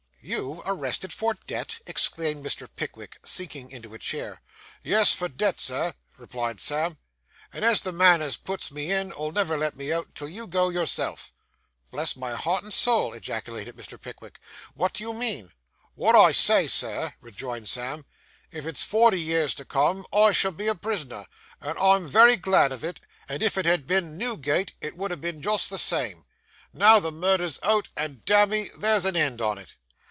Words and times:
'You 0.23 0.61
arrested 0.67 1.11
for 1.11 1.33
debt!' 1.47 1.79
exclaimed 1.87 2.45
Mr. 2.45 2.67
Pickwick, 2.75 3.17
sinking 3.23 3.71
into 3.71 3.95
a 3.95 3.97
chair. 3.97 4.39
'Yes, 4.83 5.13
for 5.13 5.27
debt, 5.27 5.59
Sir,' 5.59 5.95
replied 6.15 6.59
Sam. 6.59 6.99
'And 7.51 7.65
the 7.77 7.91
man 7.91 8.21
as 8.21 8.37
puts 8.37 8.69
me 8.71 8.91
in, 8.91 9.11
'ull 9.13 9.31
never 9.31 9.57
let 9.57 9.75
me 9.75 9.91
out 9.91 10.13
till 10.13 10.29
you 10.29 10.45
go 10.45 10.69
yourself.' 10.69 11.33
'Bless 11.89 12.15
my 12.15 12.33
heart 12.35 12.63
and 12.63 12.71
soul!' 12.71 13.13
ejaculated 13.15 13.75
Mr. 13.75 13.99
Pickwick. 13.99 14.39
'What 14.75 14.93
do 14.93 15.03
you 15.03 15.15
mean?' 15.15 15.53
'Wot 15.95 16.13
I 16.15 16.33
say, 16.33 16.67
Sir,' 16.67 17.15
rejoined 17.19 17.67
Sam. 17.67 18.05
'If 18.51 18.67
it's 18.67 18.83
forty 18.83 19.19
years 19.19 19.55
to 19.55 19.65
come, 19.65 20.05
I 20.13 20.33
shall 20.33 20.51
be 20.51 20.67
a 20.67 20.75
prisoner, 20.75 21.25
and 21.59 21.79
I'm 21.79 22.05
very 22.05 22.35
glad 22.35 22.71
on 22.71 22.83
it; 22.85 22.99
and 23.27 23.41
if 23.41 23.57
it 23.57 23.65
had 23.65 23.87
been 23.87 24.19
Newgate, 24.19 24.73
it 24.81 24.95
would 24.95 25.09
ha' 25.09 25.19
been 25.19 25.41
just 25.41 25.71
the 25.71 25.79
same. 25.79 26.25
Now 26.71 26.99
the 26.99 27.11
murder's 27.11 27.57
out, 27.63 27.89
and, 27.97 28.23
damme, 28.23 28.69
there's 28.77 29.05
an 29.05 29.15
end 29.15 29.41
on 29.41 29.57
it! 29.57 29.77